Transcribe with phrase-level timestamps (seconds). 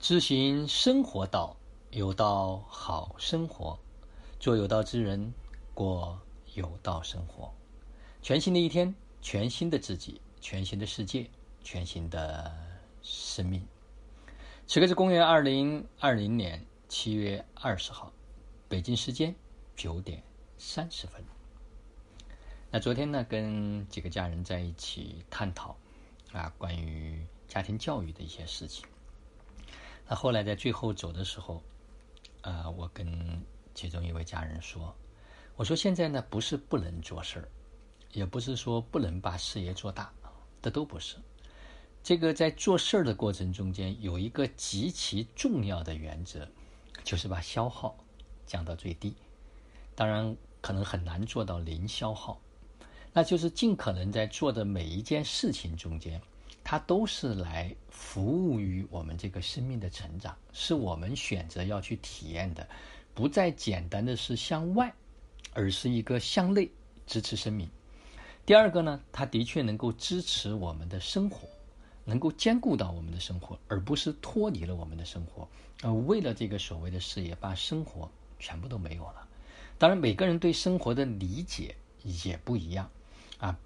[0.00, 1.54] 知行生活道，
[1.90, 3.78] 有道好生活，
[4.38, 5.34] 做有道之人，
[5.74, 6.18] 过
[6.54, 7.52] 有道生活。
[8.22, 11.28] 全新的一天，全新的自己，全新的世界，
[11.62, 12.50] 全新的
[13.02, 13.62] 生命。
[14.66, 18.10] 此刻是公元二零二零年七月二十号，
[18.70, 19.34] 北京时间
[19.76, 20.22] 九点
[20.56, 21.22] 三十分。
[22.70, 25.76] 那昨天呢，跟几个家人在一起探讨
[26.32, 28.86] 啊，关于家庭教育的一些事情。
[30.10, 31.62] 那后来在最后走的时候，
[32.40, 33.40] 啊，我跟
[33.76, 34.92] 其中一位家人说
[35.54, 37.48] ：“我说现在呢，不是不能做事儿，
[38.10, 40.12] 也不是说不能把事业做大，
[40.60, 41.14] 这都不是。
[42.02, 46.48] 这个在做事儿的过程中间，有一个极其重要的原则，
[47.04, 47.96] 就是把消耗
[48.44, 49.14] 降到最低。
[49.94, 52.40] 当然，可能很难做到零消耗，
[53.12, 56.20] 那就是尽可能在做的每一件事情中间。”
[56.70, 62.64] 它都是来服务于我们这个生命的成长，是我们选择要去体验的，
[63.12, 64.94] 不再简单的是向外，
[65.52, 66.70] 而是一个向内
[67.08, 67.68] 支持生命。
[68.46, 71.48] 第二个呢，它的确能够支持我们的生活，
[72.04, 75.48] 能够兼顾到我们的生活，而不是脱离了我们的生活。
[75.82, 79.26] 呃，为了这个所谓的事业，把生活全部都没有了。
[79.76, 82.88] 当然，每个人对生活的理解也不一样
[83.38, 83.58] 啊。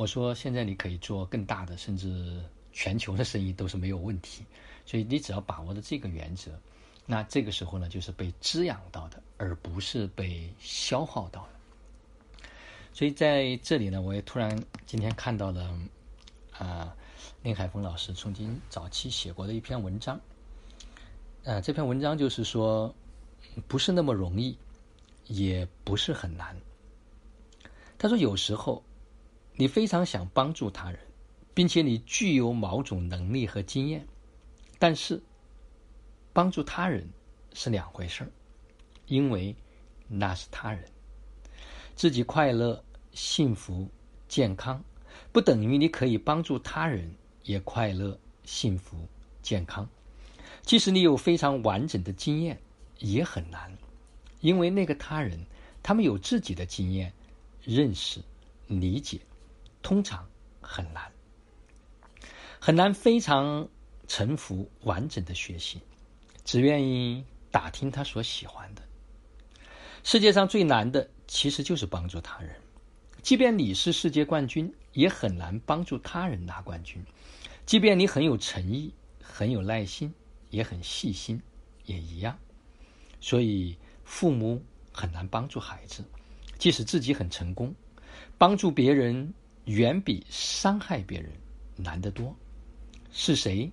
[0.00, 4.42] 我说，现在你可以做更大的，甚至全球的生意都是没有问题。
[4.86, 6.58] 所以你只要把握的这个原则，
[7.04, 12.48] 那这个时候呢，就是被滋养到的，而不是被消耗到的。
[12.94, 15.78] 所以在这里呢，我也突然今天看到了
[16.56, 16.96] 啊，
[17.42, 20.18] 林海峰老师曾经早期写过的一篇文章。
[21.44, 22.94] 呃，这篇文章就是说，
[23.68, 24.56] 不是那么容易，
[25.26, 26.56] 也不是很难。
[27.98, 28.82] 他说，有时候。
[29.60, 30.98] 你非常想帮助他人，
[31.52, 34.06] 并且你具有某种能力和经验，
[34.78, 35.22] 但是
[36.32, 37.06] 帮助他人
[37.52, 38.30] 是两回事儿，
[39.06, 39.54] 因为
[40.08, 40.82] 那是他人。
[41.94, 43.86] 自己快乐、幸福、
[44.28, 44.82] 健康，
[45.30, 48.96] 不等于你可以帮助他人也快乐、幸福、
[49.42, 49.86] 健康。
[50.62, 52.58] 即使你有非常完整的经验，
[52.98, 53.70] 也很难，
[54.40, 55.38] 因为那个他人，
[55.82, 57.12] 他们有自己的经验、
[57.62, 58.22] 认识、
[58.66, 59.20] 理解。
[59.82, 60.28] 通常
[60.60, 61.10] 很难，
[62.60, 63.68] 很难非常
[64.06, 65.80] 臣服完整的学习，
[66.44, 68.82] 只愿意打听他所喜欢的。
[70.04, 72.56] 世界上最难的其实就是帮助他人，
[73.22, 77.04] 即便你是世界冠军，也很难帮助他人拿冠军。
[77.66, 78.92] 即便你很有诚意、
[79.22, 80.12] 很有耐心、
[80.50, 81.40] 也很细心，
[81.84, 82.38] 也一样。
[83.20, 86.04] 所以，父母很难帮助孩子，
[86.58, 87.74] 即使自己很成功，
[88.38, 89.34] 帮助别人。
[89.64, 91.30] 远比伤害别人
[91.76, 92.34] 难得多。
[93.12, 93.70] 是谁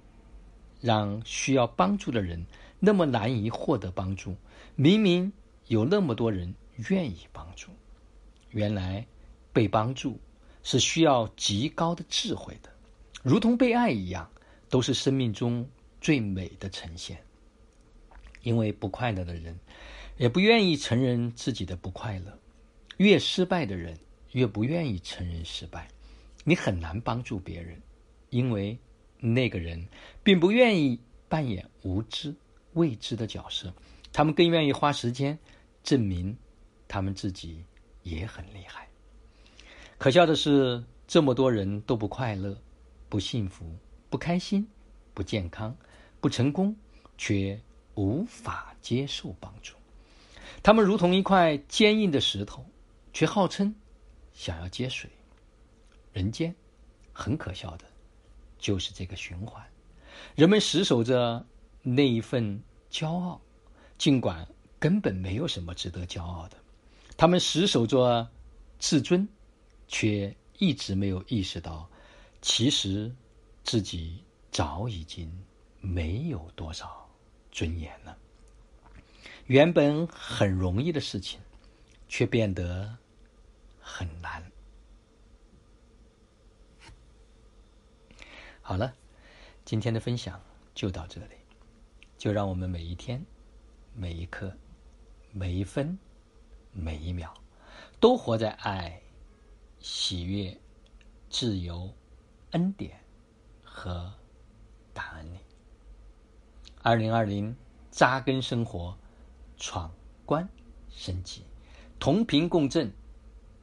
[0.82, 2.46] 让需要帮助的人
[2.80, 4.36] 那么难以获得帮助？
[4.76, 5.32] 明明
[5.68, 6.54] 有那么多人
[6.90, 7.70] 愿意帮助。
[8.52, 9.06] 原来
[9.52, 10.20] 被帮助
[10.64, 12.70] 是需要极高的智慧的，
[13.24, 14.30] 如同被爱一样，
[14.70, 15.68] 都是生命中
[16.00, 17.18] 最美的呈现。
[18.44, 19.60] 因为不快乐的人
[20.18, 22.40] 也不愿意承认自己的不快乐，
[22.98, 23.98] 越失败的人。
[24.38, 25.88] 越不愿意承认失败，
[26.44, 27.82] 你很难帮助别人，
[28.30, 28.78] 因为
[29.20, 29.84] 那个人
[30.24, 32.36] 并不愿意扮演无知、
[32.74, 33.74] 未知的角色，
[34.14, 35.36] 他们更愿意花时间
[35.82, 36.38] 证明
[36.88, 37.66] 他们自己
[38.04, 38.88] 也很厉害。
[39.98, 42.56] 可笑的是，这么多人都不快乐、
[43.10, 43.66] 不幸福、
[44.08, 44.68] 不开心、
[45.16, 45.76] 不健康、
[46.22, 46.76] 不成功，
[47.18, 47.60] 却
[47.96, 49.74] 无法接受帮助。
[50.62, 52.64] 他们如同一块坚硬的石头，
[53.12, 53.74] 却号称。
[54.38, 55.10] 想要接水，
[56.14, 56.56] 人间
[57.12, 57.86] 很可笑的，
[58.60, 59.66] 就是这个循环。
[60.36, 61.44] 人们死守着
[61.82, 62.62] 那一份
[62.92, 63.42] 骄傲，
[63.98, 66.58] 尽管根本没有什么值得骄傲的。
[67.18, 68.30] 他们死守着
[68.78, 69.28] 自尊，
[69.88, 71.90] 却一直没有意识到，
[72.40, 73.12] 其实
[73.64, 75.28] 自己早已经
[75.82, 77.10] 没有多少
[77.52, 78.16] 尊严了。
[79.48, 81.40] 原本很容易的事情，
[82.08, 82.96] 却变得。
[83.90, 84.44] 很难。
[88.62, 88.94] 好了，
[89.64, 90.42] 今天的分享
[90.76, 91.36] 就到这里。
[92.18, 93.26] 就让我们每一天、
[93.94, 94.54] 每一刻、
[95.32, 95.98] 每一分、
[96.74, 97.34] 每一秒，
[98.02, 99.02] 都活在爱、
[99.80, 100.60] 喜悦、
[101.30, 101.90] 自由、
[102.52, 103.00] 恩典
[103.64, 104.14] 和
[104.94, 105.38] 感恩里。
[106.82, 107.56] 二零二零，
[107.90, 108.98] 扎根生活，
[109.56, 109.90] 闯
[110.26, 110.50] 关
[110.90, 111.46] 升级，
[111.98, 112.92] 同频共振。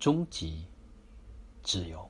[0.05, 0.67] 终极
[1.63, 2.07] 自由。